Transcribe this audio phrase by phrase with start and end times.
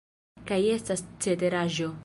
[0.51, 1.95] Kaj estas ceteraĵo.